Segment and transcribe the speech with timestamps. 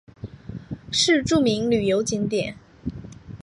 [0.91, 2.57] 是著名的旅游景点。